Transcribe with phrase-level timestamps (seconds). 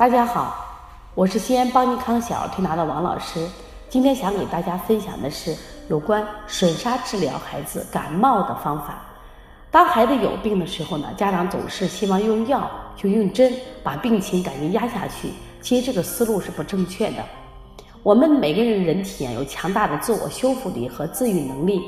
[0.00, 0.56] 大家好，
[1.14, 3.46] 我是西安邦尼康小儿推拿的王老师。
[3.90, 5.54] 今天想给大家分享的是
[5.90, 9.02] 有关吮砂治疗孩子感冒的方法。
[9.70, 13.52] 当孩子有病的时候呢，家长总是希望用药就用针
[13.82, 15.34] 把病情赶紧压下去。
[15.60, 17.22] 其实这个思路是不正确的。
[18.02, 21.82] 我们每个人人体啊有强大的自我修复力和自愈能力。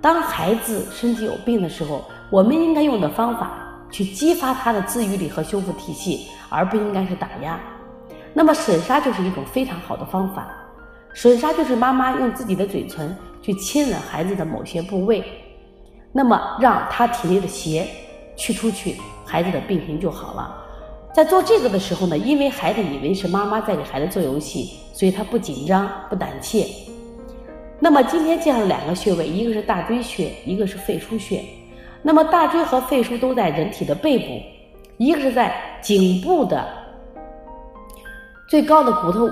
[0.00, 3.50] 当孩子身体有病的时候，我们应该用的方法
[3.90, 7.58] 去激发他的自愈力和修复体系，而不应该是打压。
[8.34, 10.48] 那么吮杀就是一种非常好的方法。
[11.14, 15.24] 吮杀就是妈妈用自己的嘴唇去亲吻孩子的某些部位，
[16.12, 17.88] 那么让他体内的邪
[18.36, 20.64] 去出去，孩子的病情就好了。
[21.14, 26.68] 在做这个的时候呢，因为孩子以为是妈妈在给孩子做游戏，所以他不紧张不胆怯。
[27.80, 31.42] 那么今天介绍两个穴位，一个是大椎穴，一个是肺腧穴。
[32.02, 34.42] 那么大椎和肺腧都在人体的背部，
[34.96, 36.66] 一个是在颈部的
[38.48, 39.28] 最高的骨头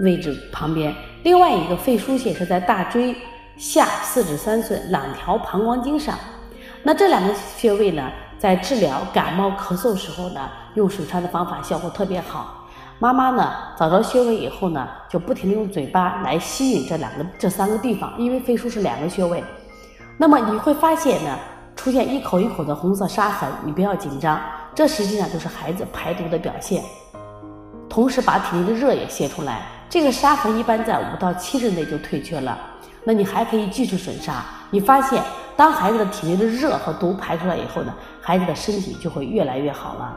[0.00, 3.14] 位置旁边，另外一个肺腧穴是在大椎
[3.56, 6.18] 下四指三寸两条膀胱经上。
[6.82, 12.68] 那这两个穴位呢，在治疗感冒咳嗽时候呢，用吮砂的方法效果特别好。
[13.00, 19.42] 妈妈呢找到穴位以后呢，就不停的用嘴巴来吸引这两个、这三个地方，因为肺腧是两个穴位。
[20.16, 21.38] 那么你会发现呢，
[21.88, 24.38] 出现一口一口的红色沙痕，你不要紧张，
[24.74, 26.84] 这实际上就是孩子排毒的表现，
[27.88, 29.62] 同时把体内的热也泄出来。
[29.88, 32.58] 这个沙痕一般在五到七日内就退却了。
[33.04, 35.22] 那你还可以继续吮砂，你发现
[35.56, 40.14] 当孩子的体内的热和毒排出来以后呢，孩子的身体就会越来越好了。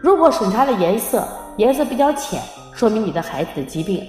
[0.00, 1.26] 如果吮砂的颜色，
[1.56, 2.40] 颜色比较浅，
[2.72, 4.06] 说明你的孩子的疾病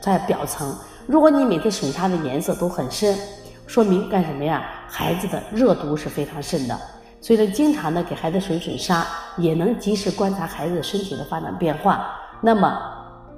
[0.00, 0.72] 在表层。
[1.08, 3.18] 如果你每次吮砂的颜色都很深，
[3.66, 4.64] 说明干什么呀？
[4.88, 6.78] 孩子的热毒是非常盛的。
[7.20, 9.06] 所以呢，经常的给孩子吮吮砂，
[9.38, 12.04] 也能及时观察孩子身体的发展变化。
[12.40, 12.76] 那么，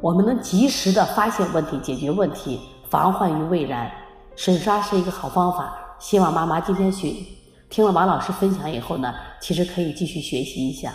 [0.00, 3.91] 我们能及时的发现问题，解决问题，防患于未然。
[4.37, 5.72] 吮砂是一个好方法。
[5.98, 7.15] 希望妈妈今天学
[7.69, 10.93] 听了王老师分享以后呢，其实可以继续学习一下。